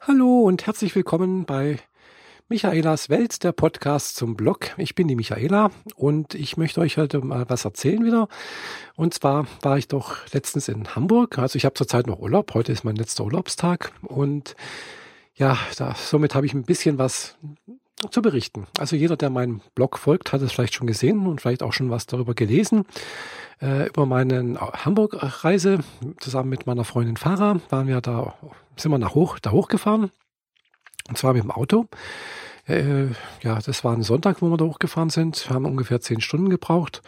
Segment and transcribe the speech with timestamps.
[0.00, 1.78] Hallo und herzlich willkommen bei
[2.48, 4.70] Michaelas Welt, der Podcast zum Blog.
[4.76, 8.28] Ich bin die Michaela und ich möchte euch heute mal was erzählen wieder.
[8.96, 11.38] Und zwar war ich doch letztens in Hamburg.
[11.38, 12.52] Also ich habe zurzeit noch Urlaub.
[12.52, 14.56] Heute ist mein letzter Urlaubstag und
[15.36, 17.36] ja, da, somit habe ich ein bisschen was
[18.10, 18.66] zu berichten.
[18.78, 21.90] Also jeder, der meinem Blog folgt, hat es vielleicht schon gesehen und vielleicht auch schon
[21.90, 22.84] was darüber gelesen.
[23.60, 25.78] Äh, über meine Hamburg-Reise
[26.18, 28.34] zusammen mit meiner Freundin Farah waren wir da,
[28.76, 30.10] sind wir nach hoch, da hochgefahren.
[31.08, 31.86] Und zwar mit dem Auto.
[32.66, 33.08] Äh,
[33.42, 35.48] ja, das war ein Sonntag, wo wir da hochgefahren sind.
[35.48, 37.02] Wir haben ungefähr zehn Stunden gebraucht.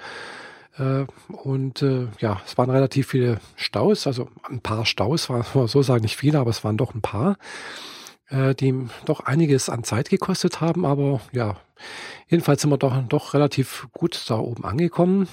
[0.78, 5.82] Äh, und äh, ja, es waren relativ viele Staus, also ein paar Staus, war so
[5.82, 7.36] sagen nicht viele, aber es waren doch ein paar
[8.28, 10.84] äh, die doch einiges an Zeit gekostet haben.
[10.84, 11.56] Aber ja,
[12.28, 15.28] jedenfalls sind wir doch, doch relativ gut da oben angekommen.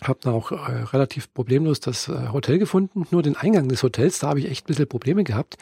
[0.00, 3.06] Hab dann auch äh, relativ problemlos das äh, Hotel gefunden.
[3.10, 5.56] Nur den Eingang des Hotels, da habe ich echt ein bisschen Probleme gehabt.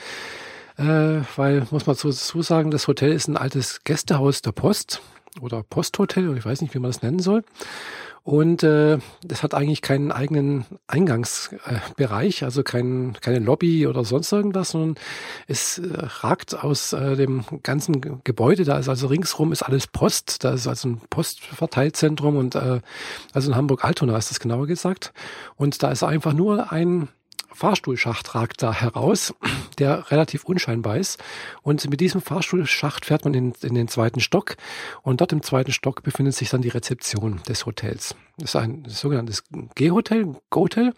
[0.76, 5.02] Äh, weil, muss man so sagen, das Hotel ist ein altes Gästehaus der Post
[5.40, 7.44] oder Posthotel, ich weiß nicht, wie man das nennen soll.
[8.22, 14.30] Und äh, das hat eigentlich keinen eigenen Eingangsbereich, äh, also kein, keine Lobby oder sonst
[14.30, 14.96] irgendwas, sondern
[15.46, 18.64] es äh, ragt aus äh, dem ganzen Gebäude.
[18.64, 20.44] Da ist also ringsrum ist alles Post.
[20.44, 22.80] Da ist also ein Postverteilzentrum und äh,
[23.32, 25.12] also in Hamburg-Altona ist das genauer gesagt.
[25.56, 27.08] Und da ist einfach nur ein
[27.52, 29.34] Fahrstuhlschacht ragt da heraus,
[29.78, 31.22] der relativ unscheinbar ist.
[31.62, 34.56] Und mit diesem Fahrstuhlschacht fährt man in, in den zweiten Stock.
[35.02, 38.14] Und dort im zweiten Stock befindet sich dann die Rezeption des Hotels.
[38.38, 40.94] Das ist ein sogenanntes G-Hotel, Go-Hotel.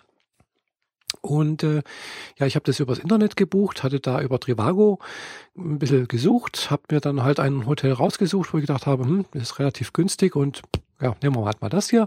[1.21, 1.83] Und äh,
[2.39, 4.99] ja, ich habe das übers Internet gebucht, hatte da über Trivago
[5.57, 9.25] ein bisschen gesucht, habe mir dann halt ein Hotel rausgesucht, wo ich gedacht habe, hm,
[9.33, 10.63] das ist relativ günstig und
[11.03, 12.07] ja, nehmen wir halt mal das hier.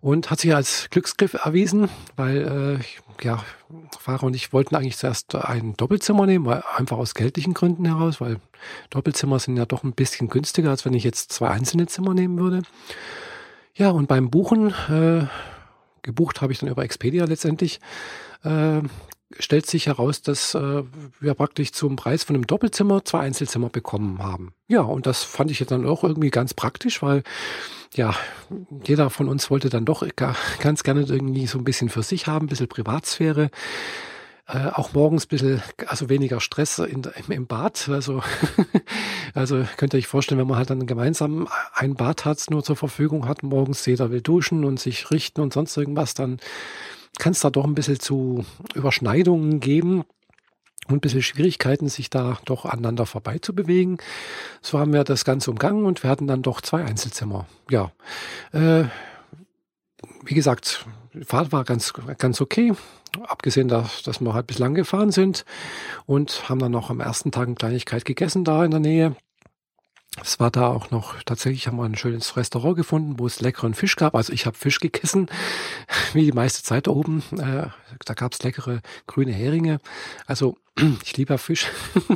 [0.00, 3.44] Und hat sich als Glücksgriff erwiesen, weil äh, ja,
[3.98, 8.20] Fahrer und ich wollten eigentlich zuerst ein Doppelzimmer nehmen, weil einfach aus geldlichen Gründen heraus,
[8.20, 8.38] weil
[8.90, 12.38] Doppelzimmer sind ja doch ein bisschen günstiger, als wenn ich jetzt zwei einzelne Zimmer nehmen
[12.38, 12.62] würde.
[13.74, 15.26] Ja, und beim Buchen, äh,
[16.02, 17.80] gebucht habe ich dann über Expedia letztendlich,
[18.44, 18.80] äh,
[19.38, 20.82] stellt sich heraus, dass äh,
[21.20, 24.52] wir praktisch zum Preis von einem Doppelzimmer zwei Einzelzimmer bekommen haben.
[24.68, 27.22] Ja, und das fand ich jetzt dann auch irgendwie ganz praktisch, weil
[27.94, 28.14] ja,
[28.84, 32.46] jeder von uns wollte dann doch ganz gerne irgendwie so ein bisschen für sich haben,
[32.46, 33.50] ein bisschen Privatsphäre.
[34.46, 37.88] Äh, auch morgens ein bisschen, also weniger Stress in, im, im Bad.
[37.88, 38.22] Also,
[39.34, 42.76] also könnt ihr euch vorstellen, wenn man halt dann gemeinsam ein Bad hat, nur zur
[42.76, 46.38] Verfügung hat, morgens jeder will duschen und sich richten und sonst irgendwas, dann
[47.22, 48.44] kann es da doch ein bisschen zu
[48.74, 50.02] Überschneidungen geben
[50.88, 53.98] und ein bisschen Schwierigkeiten, sich da doch aneinander vorbeizubewegen.
[54.60, 57.46] So haben wir das Ganze umgangen und wir hatten dann doch zwei Einzelzimmer.
[57.70, 57.92] Ja,
[58.50, 58.86] äh,
[60.24, 60.84] wie gesagt,
[61.14, 62.72] die Fahrt war ganz, ganz okay.
[63.28, 65.44] Abgesehen, dass, dass wir halt bislang gefahren sind
[66.06, 69.14] und haben dann noch am ersten Tag eine Kleinigkeit gegessen da in der Nähe.
[70.20, 73.72] Es war da auch noch, tatsächlich haben wir ein schönes Restaurant gefunden, wo es leckeren
[73.72, 74.14] Fisch gab.
[74.14, 75.28] Also ich habe Fisch gegessen,
[76.12, 77.22] wie die meiste Zeit da oben.
[77.32, 77.68] Äh,
[78.04, 79.78] da gab es leckere grüne Heringe.
[80.26, 80.58] Also
[81.02, 81.66] ich liebe Fisch.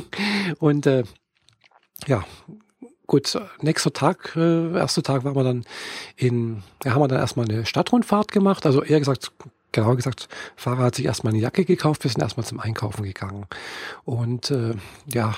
[0.59, 1.03] Und äh,
[2.05, 2.23] ja,
[3.07, 5.65] gut, nächster Tag, äh, erster Tag waren wir dann
[6.15, 8.67] in, ja, haben wir dann erstmal eine Stadtrundfahrt gemacht.
[8.67, 9.31] Also eher gesagt,
[9.77, 13.45] genauer gesagt, Fahrer hat sich erstmal eine Jacke gekauft, wir sind erstmal zum Einkaufen gegangen.
[14.05, 14.73] Und äh,
[15.05, 15.35] ja,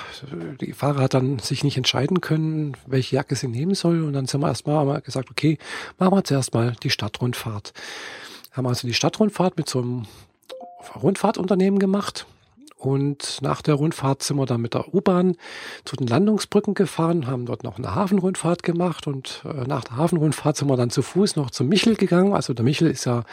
[0.60, 4.02] die Fahrer hat dann sich nicht entscheiden können, welche Jacke sie nehmen soll.
[4.02, 5.58] Und dann sind wir erstmal gesagt, okay,
[5.98, 7.74] machen wir zuerst mal die Stadtrundfahrt.
[8.52, 10.06] Haben also die Stadtrundfahrt mit so einem
[10.94, 12.26] Rundfahrtunternehmen gemacht
[12.80, 15.36] und nach der Rundfahrt sind wir dann mit der U-Bahn
[15.84, 20.56] zu den Landungsbrücken gefahren, haben dort noch eine Hafenrundfahrt gemacht und äh, nach der Hafenrundfahrt
[20.56, 22.32] sind wir dann zu Fuß noch zum Michel gegangen.
[22.32, 23.24] Also der Michel ist ja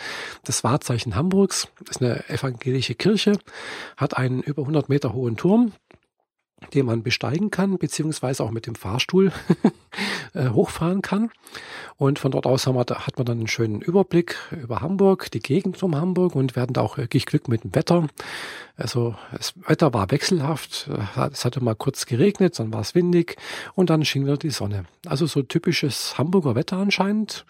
[0.44, 3.40] das Wahrzeichen Hamburgs, ist eine evangelische Kirche,
[3.96, 5.72] hat einen über 100 Meter hohen Turm
[6.74, 9.32] den man besteigen kann, beziehungsweise auch mit dem Fahrstuhl
[10.34, 11.30] äh, hochfahren kann.
[11.98, 15.40] Und von dort aus haben wir, hat man dann einen schönen Überblick über Hamburg, die
[15.40, 18.08] Gegend um Hamburg und wir hatten da auch wirklich Glück mit dem Wetter.
[18.76, 20.90] Also das Wetter war wechselhaft,
[21.32, 23.38] es hatte mal kurz geregnet, dann war es windig
[23.74, 24.86] und dann schien wieder die Sonne.
[25.06, 27.46] Also so typisches Hamburger Wetter anscheinend.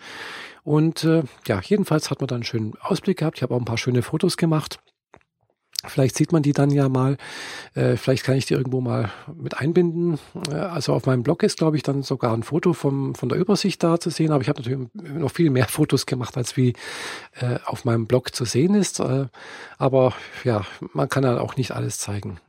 [0.63, 3.37] Und äh, ja, jedenfalls hat man dann einen schönen Ausblick gehabt.
[3.37, 4.79] Ich habe auch ein paar schöne Fotos gemacht.
[5.85, 7.17] Vielleicht sieht man die dann ja mal.
[7.75, 10.17] Äh, vielleicht kann ich die irgendwo mal mit einbinden.
[10.49, 13.37] Äh, also auf meinem Blog ist, glaube ich, dann sogar ein Foto vom, von der
[13.37, 14.31] Übersicht da zu sehen.
[14.31, 16.73] Aber ich habe natürlich noch viel mehr Fotos gemacht, als wie
[17.39, 18.99] äh, auf meinem Blog zu sehen ist.
[18.99, 19.27] Äh,
[19.77, 20.13] aber
[20.43, 22.39] ja, man kann ja auch nicht alles zeigen.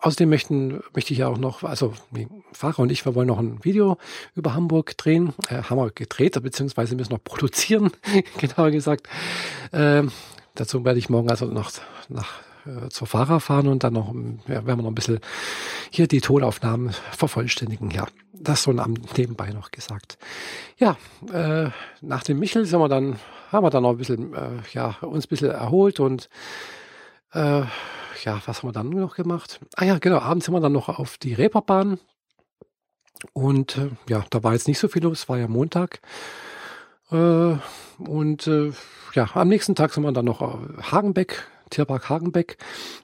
[0.00, 1.92] Außerdem möchten, möchte ich ja auch noch, also
[2.52, 3.98] Fahrer und ich, wir wollen noch ein Video
[4.36, 5.34] über Hamburg drehen.
[5.48, 7.90] Äh, haben wir gedreht, beziehungsweise müssen noch produzieren,
[8.38, 9.08] genauer gesagt.
[9.72, 10.04] Äh,
[10.54, 11.72] dazu werde ich morgen also noch
[12.08, 14.14] nach äh, zur Fahrer fahren und dann noch,
[14.46, 15.20] ja, werden wir noch ein bisschen
[15.90, 17.90] hier die Tonaufnahmen vervollständigen.
[17.90, 20.18] Ja, das so nebenbei noch gesagt.
[20.76, 20.96] Ja,
[21.32, 21.70] äh,
[22.00, 23.18] nach dem Michel sind wir dann,
[23.50, 26.28] haben wir dann noch ein bisschen, äh, ja, uns ein bisschen erholt und
[27.32, 27.62] äh,
[28.24, 29.60] ja, was haben wir dann noch gemacht?
[29.76, 31.98] Ah ja, genau, abends sind wir dann noch auf die Reeperbahn
[33.32, 36.00] und äh, ja, da war jetzt nicht so viel los, war ja Montag.
[37.10, 37.56] Äh,
[37.98, 38.72] und äh,
[39.14, 42.58] ja, am nächsten Tag sind wir dann noch äh, Hagenbeck, Tierpark Hagenbeck.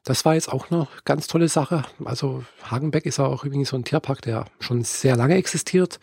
[0.05, 1.85] Das war jetzt auch eine ganz tolle Sache.
[2.05, 6.01] Also Hagenbeck ist auch übrigens so ein Tierpark, der schon sehr lange existiert,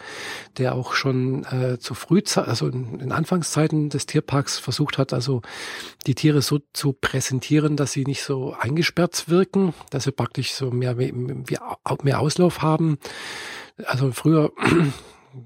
[0.57, 5.41] der auch schon äh, zu Frühzeit, also in, Anfangszeiten des Tierparks versucht hat, also
[6.07, 10.71] die Tiere so zu präsentieren, dass sie nicht so eingesperrt wirken, dass sie praktisch so
[10.71, 12.97] mehr, mehr Auslauf haben.
[13.85, 14.51] Also früher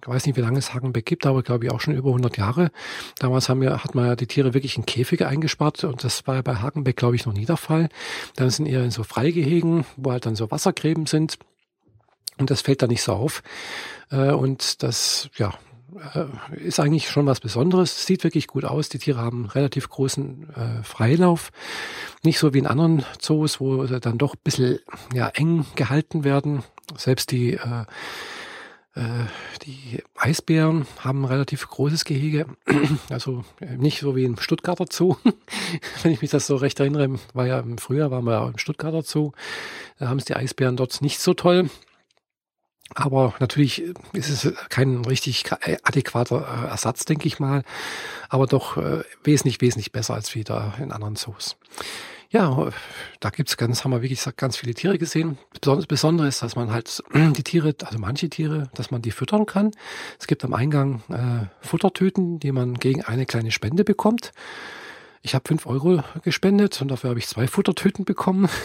[0.02, 2.38] ich weiß nicht, wie lange es Hagenbeck gibt, aber glaube ich auch schon über 100
[2.38, 2.72] Jahre.
[3.20, 6.36] Damals haben wir, hat man ja die Tiere wirklich in Käfige eingespart und das war
[6.36, 7.90] ja bei Hagenbeck, glaube ich, noch nie der Fall.
[8.36, 11.38] Dann sind eher in so Freigehegen, wo halt dann so Wassergräben sind.
[12.38, 13.44] Und das fällt da nicht so auf.
[14.12, 15.54] Äh, und das, ja,
[16.14, 16.26] äh,
[16.58, 18.06] ist eigentlich schon was Besonderes.
[18.06, 18.90] Sieht wirklich gut aus.
[18.90, 21.52] Die Tiere haben relativ großen äh, Freilauf.
[22.24, 24.80] Nicht so wie in anderen Zoos, wo sie dann doch ein bisschen
[25.14, 26.64] ja, eng gehalten werden.
[26.98, 27.86] Selbst die äh,
[29.66, 32.46] die Eisbären haben ein relativ großes Gehege,
[33.10, 35.16] also äh, nicht so wie im Stuttgarter Zoo.
[36.04, 38.58] Wenn ich mich das so recht erinnere, war ja im Frühjahr waren wir ja im
[38.58, 39.32] Stuttgarter Zoo.
[40.00, 41.70] Da haben es die Eisbären dort nicht so toll.
[42.94, 43.84] Aber natürlich
[44.14, 45.44] ist es kein richtig
[45.84, 47.64] adäquater äh, Ersatz, denke ich mal.
[48.30, 48.78] Aber doch
[49.24, 51.58] wesentlich, wesentlich besser als wieder in anderen Zoos.
[52.30, 52.70] Ja,
[53.20, 55.38] da gibt's ganz, haben wir wirklich ganz viele Tiere gesehen.
[55.60, 59.46] Besonders Besondere ist, dass man halt die Tiere, also manche Tiere, dass man die füttern
[59.46, 59.72] kann.
[60.20, 64.32] Es gibt am Eingang äh, Futtertüten, die man gegen eine kleine Spende bekommt.
[65.22, 68.50] Ich habe fünf Euro gespendet und dafür habe ich zwei Futtertüten bekommen.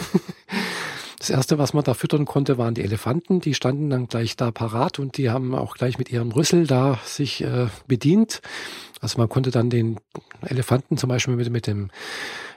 [1.20, 3.42] Das erste, was man da füttern konnte, waren die Elefanten.
[3.42, 6.98] Die standen dann gleich da parat und die haben auch gleich mit ihrem Rüssel da
[7.04, 8.40] sich äh, bedient.
[9.02, 10.00] Also man konnte dann den
[10.40, 11.90] Elefanten zum Beispiel mit, mit dem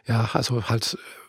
[0.06, 1.24] ja, also halt äh,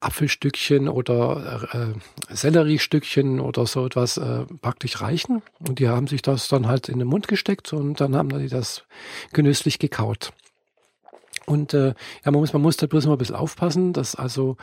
[0.00, 5.42] Apfelstückchen oder äh, Selleriestückchen oder so etwas äh, praktisch reichen.
[5.66, 8.48] Und die haben sich das dann halt in den Mund gesteckt und dann haben die
[8.48, 8.84] das
[9.32, 10.32] genüsslich gekaut.
[11.46, 11.88] Und äh,
[12.24, 14.56] ja, man muss, man muss da bloß immer ein bisschen aufpassen, dass also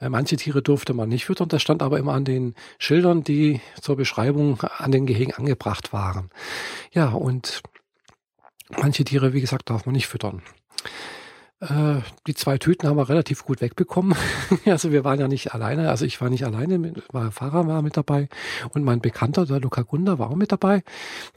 [0.00, 1.48] äh, manche Tiere durfte man nicht füttern.
[1.48, 6.30] Das stand aber immer an den Schildern, die zur Beschreibung an den Gehegen angebracht waren.
[6.92, 7.62] Ja, und
[8.70, 10.42] manche Tiere, wie gesagt, darf man nicht füttern.
[11.60, 14.16] Äh, die zwei Tüten haben wir relativ gut wegbekommen.
[14.66, 15.90] also wir waren ja nicht alleine.
[15.90, 16.78] Also ich war nicht alleine,
[17.12, 18.28] mein Fahrer war mit dabei
[18.70, 20.84] und mein Bekannter, der Luca Gunda, war auch mit dabei,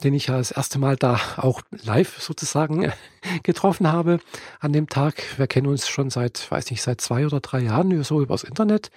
[0.04, 2.92] den ich ja das erste Mal da auch live sozusagen
[3.42, 4.20] getroffen habe
[4.60, 5.22] an dem Tag.
[5.38, 8.92] Wir kennen uns schon seit, weiß nicht, seit zwei oder drei Jahren so übers Internet,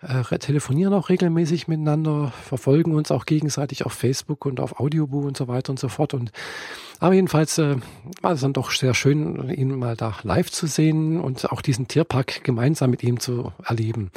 [0.00, 5.36] äh, telefonieren auch regelmäßig miteinander, verfolgen uns auch gegenseitig auf Facebook und auf Audioboo und
[5.36, 6.14] so weiter und so fort.
[6.14, 6.32] Und
[7.00, 7.76] aber jedenfalls äh,
[8.22, 11.88] war es dann doch sehr schön, ihn mal da live zu sehen und auch diesen
[11.88, 14.10] Tierpark gemeinsam mit ihm zu erleben.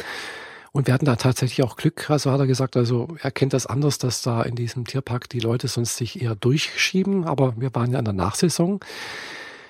[0.73, 2.09] Und wir hatten da tatsächlich auch Glück.
[2.09, 5.39] Also hat er gesagt, also er kennt das anders, dass da in diesem Tierpark die
[5.39, 7.25] Leute sonst sich eher durchschieben.
[7.25, 8.79] Aber wir waren ja in der Nachsaison.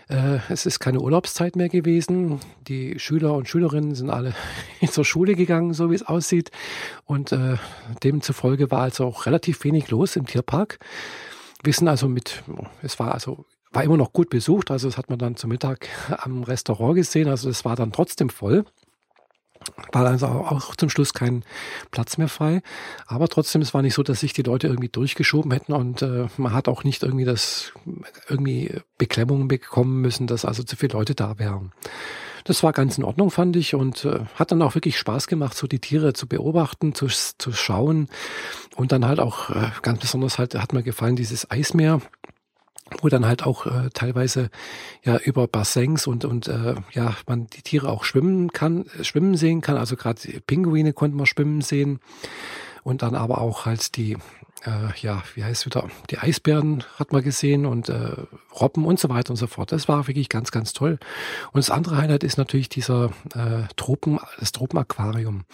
[0.10, 2.40] Äh, es ist keine Urlaubszeit mehr gewesen.
[2.68, 4.36] Die Schüler und Schülerinnen sind alle
[4.92, 6.52] zur Schule gegangen, so wie es aussieht.
[7.06, 7.56] Und äh,
[8.04, 10.78] demzufolge war also auch relativ wenig los im Tierpark.
[11.64, 12.44] Wir sind also mit,
[12.82, 15.88] es war also war immer noch gut besucht, also das hat man dann zum Mittag
[16.10, 18.66] am Restaurant gesehen, also es war dann trotzdem voll.
[19.92, 21.44] War also auch zum Schluss kein
[21.92, 22.64] Platz mehr frei.
[23.06, 26.28] Aber trotzdem, es war nicht so, dass sich die Leute irgendwie durchgeschoben hätten und äh,
[26.38, 27.72] man hat auch nicht irgendwie das
[28.28, 31.74] irgendwie Beklemmungen bekommen müssen, dass also zu viele Leute da wären.
[32.44, 35.56] Das war ganz in Ordnung, fand ich, und äh, hat dann auch wirklich Spaß gemacht,
[35.56, 38.08] so die Tiere zu beobachten, zu, zu schauen.
[38.76, 42.02] Und dann halt auch äh, ganz besonders halt hat mir gefallen dieses Eismeer
[43.00, 44.50] wo dann halt auch äh, teilweise
[45.04, 49.38] ja über Bassins und und äh, ja man die Tiere auch schwimmen kann, äh, schwimmen
[49.38, 49.78] sehen kann.
[49.78, 52.00] Also gerade Pinguine konnten wir schwimmen sehen
[52.84, 54.18] und dann aber auch halt die
[54.66, 58.12] äh, ja wie heißt wieder die Eisbären hat man gesehen und äh,
[58.60, 59.72] Robben und so weiter und so fort.
[59.72, 61.00] Das war wirklich ganz ganz toll.
[61.52, 65.46] Und das andere Highlight ist natürlich dieser äh, Tropen das Tropenaquarium.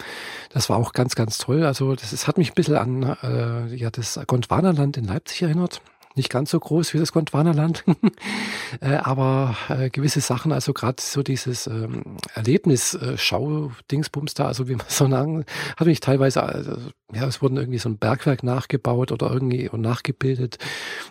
[0.50, 1.64] Das war auch ganz ganz toll.
[1.64, 5.80] Also das, das hat mich ein bisschen an äh, ja das Gondwanaland in Leipzig erinnert
[6.18, 7.84] nicht ganz so groß wie das Gondwanaland,
[8.80, 14.86] äh, aber äh, gewisse Sachen, also gerade so dieses ähm, Erlebnisschau-Dingsbums da, also wie man
[14.88, 15.44] so sagen,
[15.76, 16.76] hat mich teilweise, also,
[17.12, 20.58] ja, es wurden irgendwie so ein Bergwerk nachgebaut oder irgendwie nachgebildet.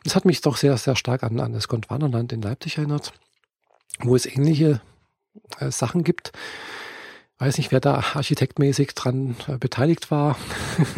[0.03, 3.13] Das hat mich doch sehr, sehr stark an, an das Gondwanaland in Leipzig erinnert,
[3.99, 4.81] wo es ähnliche
[5.59, 6.31] äh, Sachen gibt.
[7.39, 10.37] Weiß nicht, wer da architektmäßig dran äh, beteiligt war.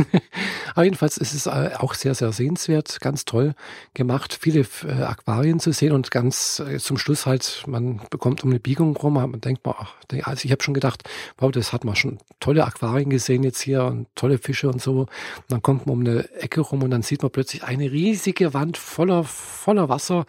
[0.73, 3.55] Aber jedenfalls ist es äh, auch sehr, sehr sehenswert, ganz toll
[3.93, 8.51] gemacht, viele äh, Aquarien zu sehen und ganz äh, zum Schluss halt, man bekommt um
[8.51, 11.03] eine Biegung rum, man denkt mal, ach, also ich habe schon gedacht,
[11.39, 15.01] wow, das hat man schon tolle Aquarien gesehen jetzt hier und tolle Fische und so.
[15.01, 15.09] Und
[15.49, 18.77] dann kommt man um eine Ecke rum und dann sieht man plötzlich eine riesige Wand
[18.77, 20.25] voller, voller Wasser,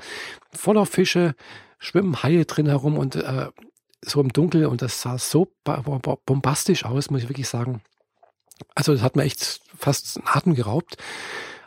[0.53, 1.37] voller Fische,
[1.79, 3.47] schwimmen Haie drin herum und äh,
[4.05, 5.49] so im Dunkel und das sah so
[6.27, 7.83] bombastisch aus, muss ich wirklich sagen.
[8.75, 10.97] Also das hat mir echt fast einen Atem geraubt.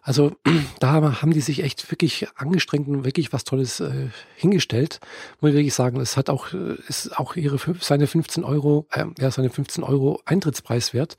[0.05, 0.35] Also
[0.79, 4.99] da haben die sich echt wirklich angestrengt und wirklich was Tolles äh, hingestellt.
[5.39, 9.05] Muss ich wirklich sagen, es hat auch, äh, ist auch ihre seine 15 Euro, äh,
[9.17, 11.15] ja, seine 15 Euro Eintrittspreis wert.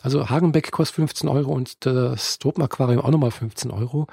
[0.00, 4.06] Also Hagenbeck kostet 15 Euro und das Tropenaquarium auch nochmal 15 Euro.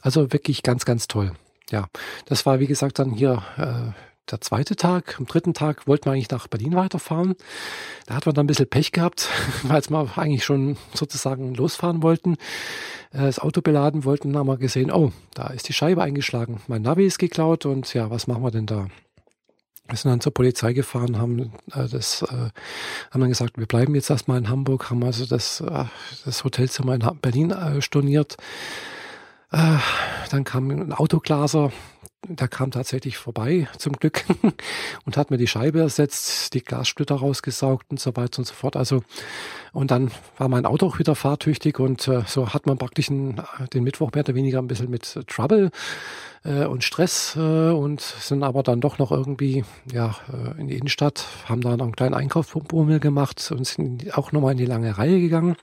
[0.00, 1.32] Also wirklich ganz, ganz toll.
[1.70, 1.88] Ja,
[2.26, 3.92] das war wie gesagt dann hier äh,
[4.30, 5.16] der zweite Tag.
[5.18, 7.36] Am dritten Tag wollten wir eigentlich nach Berlin weiterfahren.
[8.06, 9.28] Da hat man dann ein bisschen Pech gehabt,
[9.62, 12.34] weil wir eigentlich schon sozusagen losfahren wollten,
[13.12, 14.32] äh, das Auto beladen wollten.
[14.32, 16.60] Dann haben wir gesehen, oh, da ist die Scheibe eingeschlagen.
[16.66, 18.88] Mein Navi ist geklaut und ja, was machen wir denn da?
[19.88, 22.50] Wir sind dann zur Polizei gefahren, haben äh, das, äh,
[23.10, 25.84] haben dann gesagt, wir bleiben jetzt erstmal in Hamburg, haben also das, äh,
[26.24, 28.36] das Hotelzimmer in Berlin äh, storniert.
[29.52, 29.76] Äh,
[30.30, 31.70] dann kam ein Autoglaser,
[32.28, 34.24] der kam tatsächlich vorbei, zum Glück,
[35.04, 38.76] und hat mir die Scheibe ersetzt, die Glassplitter rausgesaugt und so weiter und so fort.
[38.76, 39.02] Also,
[39.72, 43.40] und dann war mein Auto auch wieder fahrtüchtig und äh, so hat man praktisch einen,
[43.72, 45.70] den Mittwoch mehr oder weniger ein bisschen mit Trouble
[46.44, 50.76] äh, und Stress äh, und sind aber dann doch noch irgendwie ja, äh, in die
[50.76, 54.96] Innenstadt, haben da noch einen kleinen Einkaufsbummel gemacht und sind auch nochmal in die lange
[54.96, 55.56] Reihe gegangen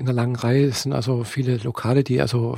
[0.00, 2.56] in der langen Reihe sind also viele Lokale, die also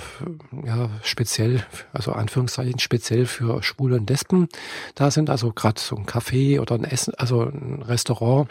[0.65, 4.49] ja speziell, also Anführungszeichen speziell für Schwule und Lesben
[4.95, 5.29] da sind.
[5.29, 8.49] Also gerade so ein Café oder ein Essen, also ein Restaurant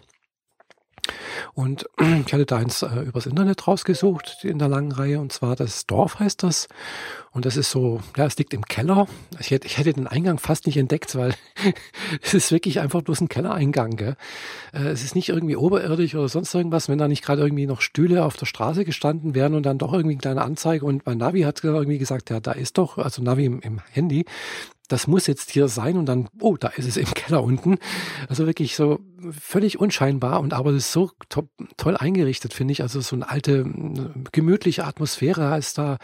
[1.54, 1.90] und
[2.26, 5.86] ich hatte da eins äh, übers Internet rausgesucht in der langen Reihe und zwar das
[5.86, 6.68] Dorf heißt das.
[7.34, 9.08] Und das ist so, ja, es liegt im Keller.
[9.40, 11.34] Ich hätte, ich hätte den Eingang fast nicht entdeckt, weil
[12.22, 13.96] es ist wirklich einfach bloß ein Kellereingang.
[13.96, 14.16] Gell?
[14.74, 17.82] Äh, es ist nicht irgendwie oberirdisch oder sonst irgendwas, wenn da nicht gerade irgendwie noch
[17.82, 21.18] Stühle auf der Straße gestanden wären und dann doch irgendwie eine kleine Anzeige und mein
[21.18, 24.26] Navi hat irgendwie gesagt, ja, da ist doch, also Navi im, im Handy,
[24.92, 27.78] das muss jetzt hier sein und dann, oh, da ist es im Keller unten.
[28.28, 29.00] Also wirklich so
[29.32, 32.82] völlig unscheinbar und aber das ist so top, toll eingerichtet, finde ich.
[32.82, 33.66] Also so eine alte,
[34.32, 35.98] gemütliche Atmosphäre ist da,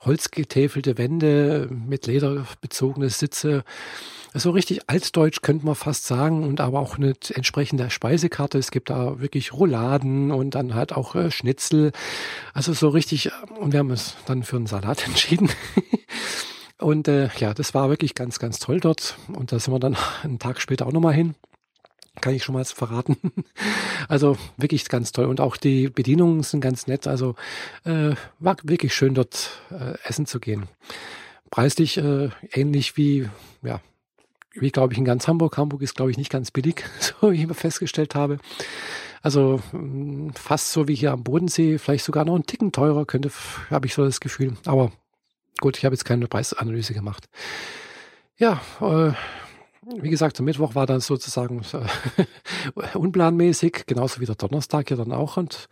[0.00, 3.64] holzgetäfelte Wände mit lederbezogene Sitze.
[4.34, 8.58] So richtig altdeutsch könnte man fast sagen und aber auch eine entsprechende Speisekarte.
[8.58, 11.92] Es gibt da wirklich Rouladen und dann halt auch äh, Schnitzel.
[12.52, 15.48] Also so richtig, und wir haben uns dann für einen Salat entschieden.
[16.78, 19.16] Und äh, ja, das war wirklich ganz, ganz toll dort.
[19.28, 21.34] Und da sind wir dann einen Tag später auch nochmal hin.
[22.20, 23.16] Kann ich schon mal verraten.
[24.06, 25.24] Also wirklich ganz toll.
[25.24, 27.06] Und auch die Bedienungen sind ganz nett.
[27.06, 27.36] Also
[27.84, 30.68] äh, war wirklich schön dort äh, essen zu gehen.
[31.50, 33.30] Preislich äh, ähnlich wie,
[33.62, 33.80] ja,
[34.52, 35.56] wie glaube ich in ganz Hamburg.
[35.56, 38.38] Hamburg ist glaube ich nicht ganz billig, so wie ich immer festgestellt habe.
[39.22, 43.30] Also mm, fast so wie hier am Bodensee, vielleicht sogar noch ein Ticken teurer, könnte,
[43.70, 44.54] habe ich so das Gefühl.
[44.66, 44.92] Aber
[45.60, 47.28] Gut, ich habe jetzt keine Preisanalyse gemacht.
[48.36, 49.12] Ja, äh,
[50.00, 55.12] wie gesagt, am Mittwoch war dann sozusagen äh, unplanmäßig, genauso wie der Donnerstag ja dann
[55.12, 55.36] auch.
[55.36, 55.68] Und,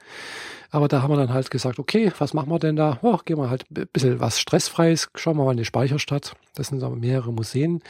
[0.71, 2.99] aber da haben wir dann halt gesagt, okay, was machen wir denn da?
[3.03, 6.35] Oh, gehen wir halt ein bisschen was Stressfreies, schauen wir mal in die Speicherstadt.
[6.55, 7.83] Das sind aber mehrere Museen.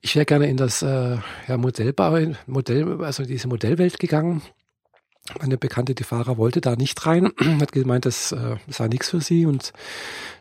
[0.00, 1.18] Ich wäre gerne in das äh,
[1.48, 4.42] ja, Modellbau, Modell, also diese Modellwelt gegangen.
[5.40, 9.22] Meine Bekannte, die Fahrer, wollte da nicht rein, hat gemeint, das äh, sei nichts für
[9.22, 9.72] sie und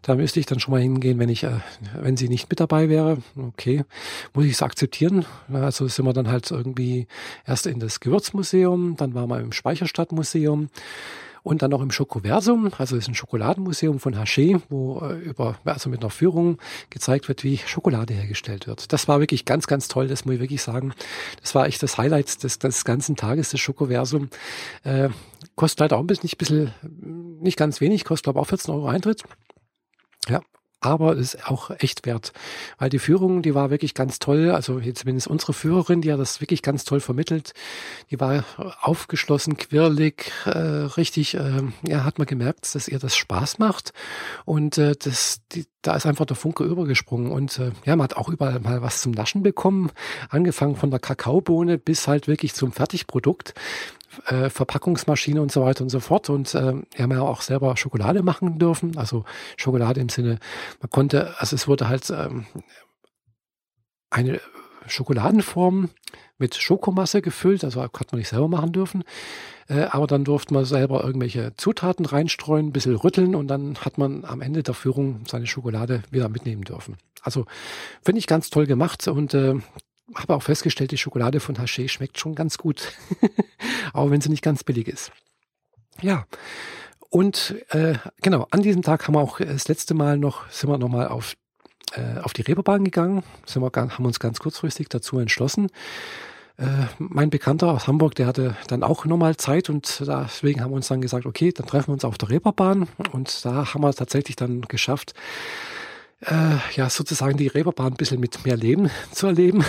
[0.01, 1.61] da müsste ich dann schon mal hingehen, wenn ich, äh,
[2.01, 3.19] wenn sie nicht mit dabei wäre.
[3.37, 3.85] Okay,
[4.33, 5.25] muss ich es akzeptieren.
[5.53, 7.07] Also sind wir dann halt irgendwie
[7.47, 10.67] erst in das Gewürzmuseum, dann waren wir im Speicherstadtmuseum
[11.43, 15.89] und dann noch im Schokoversum, also ist ein Schokoladenmuseum von Haché, wo äh, über, also
[15.89, 16.57] mit einer Führung
[16.89, 18.91] gezeigt wird, wie Schokolade hergestellt wird.
[18.93, 20.93] Das war wirklich ganz, ganz toll, das muss ich wirklich sagen.
[21.41, 24.29] Das war echt das Highlight des, des ganzen Tages, das Schokoversum.
[24.83, 25.09] Äh,
[25.55, 26.73] kostet leider auch ein bisschen, nicht, bisschen,
[27.41, 29.23] nicht ganz wenig, kostet glaube ich auch 14 Euro Eintritt.
[30.29, 30.41] Ja,
[30.83, 32.33] aber es ist auch echt wert,
[32.77, 34.51] weil die Führung, die war wirklich ganz toll.
[34.51, 37.53] Also zumindest unsere Führerin, die hat das wirklich ganz toll vermittelt.
[38.11, 38.43] Die war
[38.81, 41.35] aufgeschlossen, quirlig, äh, richtig.
[41.35, 43.93] Äh, ja, hat man gemerkt, dass ihr das Spaß macht
[44.45, 48.17] und äh, das, die, da ist einfach der Funke übergesprungen und äh, ja, man hat
[48.17, 49.91] auch überall mal was zum Naschen bekommen,
[50.29, 53.53] angefangen von der Kakaobohne bis halt wirklich zum Fertigprodukt
[54.27, 56.29] äh, Verpackungsmaschine und so weiter und so fort.
[56.29, 58.98] Und äh, wir haben ja auch selber Schokolade machen dürfen.
[58.98, 59.25] Also
[59.58, 60.39] Schokolade im Sinne,
[60.82, 62.46] man konnte, also es wurde halt ähm,
[64.10, 64.39] eine
[64.88, 65.89] Schokoladenform
[66.38, 69.03] mit Schokomasse gefüllt, also hat man nicht selber machen dürfen.
[69.67, 73.98] Äh, aber dann durfte man selber irgendwelche Zutaten reinstreuen, ein bisschen rütteln und dann hat
[73.98, 76.98] man am Ende der Führung seine Schokolade wieder mitnehmen dürfen.
[77.22, 77.46] Also
[78.03, 79.55] finde ich ganz toll gemacht und äh,
[80.15, 82.93] habe auch festgestellt, die Schokolade von Haché schmeckt schon ganz gut,
[83.93, 85.12] auch wenn sie nicht ganz billig ist.
[86.01, 86.25] Ja,
[87.10, 90.79] und äh, genau, an diesem Tag haben wir auch das letzte Mal noch, sind wir
[90.79, 91.36] nochmal auf,
[91.93, 95.70] äh, auf die Reeperbahn gegangen, sind wir, haben uns ganz kurzfristig dazu entschlossen.
[96.58, 96.65] Äh,
[96.98, 100.88] mein Bekannter aus Hamburg, der hatte dann auch nochmal Zeit und deswegen haben wir uns
[100.88, 104.36] dann gesagt, okay, dann treffen wir uns auf der Reeperbahn und da haben wir tatsächlich
[104.36, 105.13] dann geschafft,
[106.25, 109.63] äh, ja, sozusagen die Reeperbahn ein bisschen mit mehr Leben zu erleben.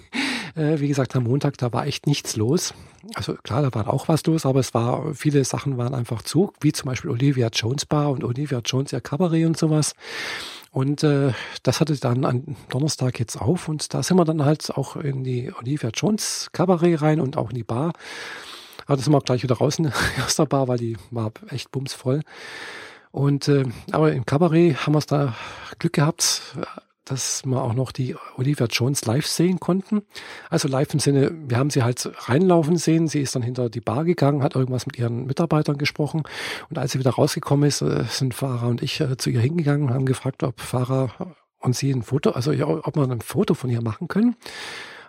[0.54, 2.74] äh, wie gesagt, am Montag, da war echt nichts los.
[3.14, 6.52] Also klar, da war auch was los, aber es war, viele Sachen waren einfach zu,
[6.60, 9.94] wie zum Beispiel Olivia Jones Bar und Olivia Jones ihr Cabaret und sowas.
[10.72, 14.70] Und äh, das hatte dann am Donnerstag jetzt auf und da sind wir dann halt
[14.76, 17.92] auch in die Olivia Jones Cabaret rein und auch in die Bar.
[18.86, 19.78] Aber das sind wir gleich wieder raus
[20.24, 22.22] aus der Bar, weil die war echt bumsvoll.
[23.12, 25.34] Und äh, aber im Kabarett haben wir es da
[25.78, 26.42] Glück gehabt,
[27.10, 30.02] dass wir auch noch die Olivia Jones live sehen konnten.
[30.48, 33.08] Also live im Sinne, wir haben sie halt reinlaufen sehen.
[33.08, 36.22] Sie ist dann hinter die Bar gegangen, hat irgendwas mit ihren Mitarbeitern gesprochen.
[36.68, 39.88] Und als sie wieder rausgekommen ist, äh, sind Fahrer und ich äh, zu ihr hingegangen
[39.88, 43.70] und haben gefragt, ob Fahrer und sie ein Foto, also ob wir ein Foto von
[43.70, 44.36] ihr machen können.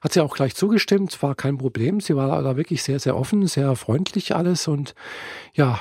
[0.02, 2.02] Hat sie auch gleich zugestimmt, war kein Problem.
[2.02, 4.96] Sie war da wirklich sehr, sehr offen, sehr freundlich alles und
[5.54, 5.80] ja,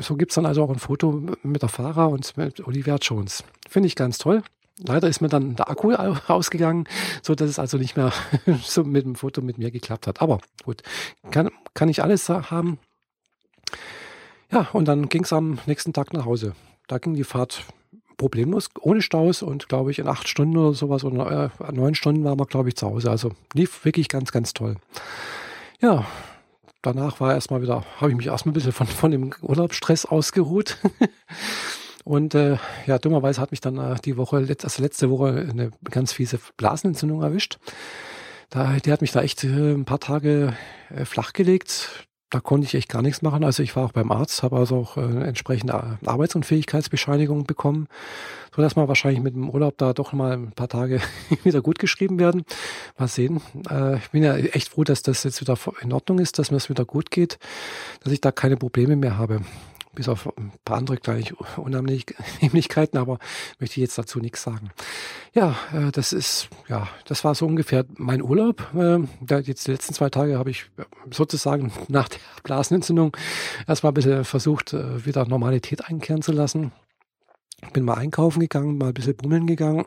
[0.00, 3.44] so gibt es dann also auch ein Foto mit der Fahrer und mit Olivia Jones.
[3.68, 4.42] Finde ich ganz toll.
[4.78, 6.88] Leider ist mir dann der Akku ausgegangen,
[7.22, 8.12] so dass es also nicht mehr
[8.62, 10.20] so mit dem Foto mit mir geklappt hat.
[10.20, 10.82] Aber gut,
[11.30, 12.78] kann, kann ich alles haben.
[14.50, 16.54] Ja, und dann ging es am nächsten Tag nach Hause.
[16.86, 17.64] Da ging die Fahrt
[18.16, 22.24] problemlos, ohne Staus und glaube ich in acht Stunden oder sowas oder äh, neun Stunden
[22.24, 23.10] waren wir, glaube ich, zu Hause.
[23.10, 24.76] Also lief wirklich ganz, ganz toll.
[25.80, 26.06] Ja,
[26.84, 30.78] danach war erstmal wieder, habe ich mich erstmal ein bisschen von, von dem Urlaubsstress ausgeruht.
[32.04, 36.12] Und äh, ja, dummerweise hat mich dann äh, die Woche, also letzte Woche, eine ganz
[36.12, 37.58] fiese Blasenentzündung erwischt.
[38.50, 40.54] Da, die hat mich da echt äh, ein paar Tage
[40.94, 42.06] äh, flachgelegt.
[42.28, 43.44] Da konnte ich echt gar nichts machen.
[43.44, 47.86] Also ich war auch beim Arzt, habe also auch äh, entsprechende Arbeitsunfähigkeitsbescheinigung bekommen,
[48.54, 51.00] so dass man wahrscheinlich mit dem Urlaub da doch mal ein paar Tage
[51.44, 52.44] wieder gut geschrieben werden.
[52.96, 53.40] Mal sehen.
[53.68, 56.58] Äh, ich bin ja echt froh, dass das jetzt wieder in Ordnung ist, dass mir
[56.58, 57.38] es wieder gut geht,
[58.02, 59.40] dass ich da keine Probleme mehr habe
[59.94, 61.24] bis auf ein paar andere kleine
[61.56, 63.18] Unannehmlichkeiten, aber
[63.58, 64.70] möchte ich jetzt dazu nichts sagen.
[65.32, 68.66] Ja, äh, das ist, ja, das war so ungefähr mein Urlaub.
[68.74, 68.98] Äh,
[69.42, 70.66] jetzt die letzten zwei Tage habe ich
[71.10, 73.16] sozusagen nach der Blasenentzündung
[73.66, 76.72] erstmal ein bisschen versucht, äh, wieder Normalität einkehren zu lassen.
[77.72, 79.84] Bin mal einkaufen gegangen, mal ein bisschen bummeln gegangen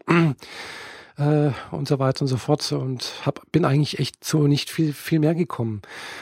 [1.18, 4.94] äh, und so weiter und so fort und hab, bin eigentlich echt so nicht viel,
[4.94, 5.82] viel mehr gekommen.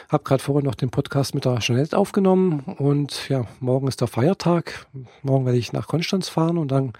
[0.09, 4.07] Hab gerade vorher noch den Podcast mit der Jeanette aufgenommen und ja, morgen ist der
[4.07, 4.87] Feiertag.
[5.21, 6.93] Morgen werde ich nach Konstanz fahren und dann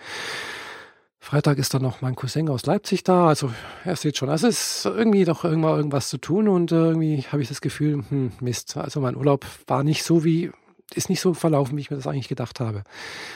[1.20, 3.28] Freitag ist dann noch mein Cousin aus Leipzig da.
[3.28, 3.50] Also
[3.84, 7.24] er sieht schon, also es ist irgendwie doch irgendwann irgendwas zu tun und äh, irgendwie
[7.32, 8.78] habe ich das Gefühl, hm, Mist.
[8.78, 10.52] Also mein Urlaub war nicht so wie
[10.94, 12.84] ist nicht so verlaufen, wie ich mir das eigentlich gedacht habe.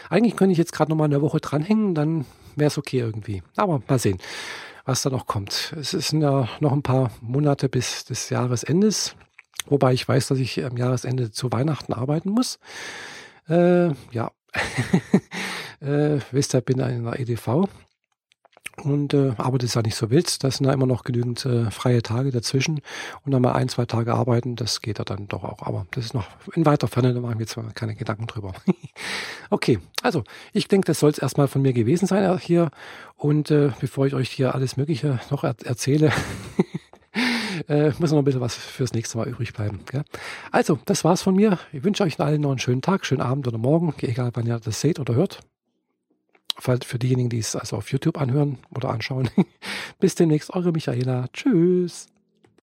[0.10, 3.42] Eigentlich könnte ich jetzt gerade noch mal eine Woche dranhängen, dann wäre es okay irgendwie.
[3.56, 4.20] Aber mal sehen,
[4.86, 5.74] was da noch kommt.
[5.80, 9.16] Es sind ja noch ein paar Monate bis des Jahresendes,
[9.66, 12.60] wobei ich weiß, dass ich am Jahresende zu Weihnachten arbeiten muss.
[13.48, 14.32] Äh, ja,
[15.82, 17.68] äh, ihr, bin in der EDV
[18.84, 20.44] und äh, aber das ist ja nicht so wild.
[20.44, 22.82] Da sind ja immer noch genügend äh, freie Tage dazwischen.
[23.26, 25.62] Und dann mal ein, zwei Tage arbeiten, das geht ja dann doch auch.
[25.62, 28.54] Aber das ist noch in weiter Ferne, da machen wir jetzt mal keine Gedanken drüber.
[29.50, 32.72] okay, also ich denke, das soll es erstmal von mir gewesen sein äh, hier.
[33.16, 36.12] Und äh, bevor ich euch hier alles Mögliche noch er erzähle,
[37.68, 39.82] äh, muss noch ein bisschen was fürs nächste Mal übrig bleiben.
[39.90, 40.04] Gell?
[40.52, 41.60] Also, das war's von mir.
[41.74, 44.60] Ich wünsche euch allen noch einen schönen Tag, schönen Abend oder Morgen, egal wann ihr
[44.60, 45.42] das seht oder hört
[46.86, 49.30] für diejenigen, die es also auf YouTube anhören oder anschauen.
[50.00, 51.28] Bis demnächst, eure Michaela.
[51.34, 52.08] Tschüss.